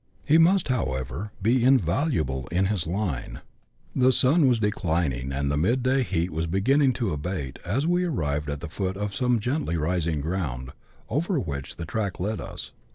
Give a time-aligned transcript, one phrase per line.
[0.25, 3.41] He must, however, be invaluable in his line.
[3.95, 8.03] The sun was declining, and the mid day heat was beginning to abate, as we
[8.05, 10.71] arrived at the foot of some gently rising ground,
[11.07, 12.71] over which the track led us.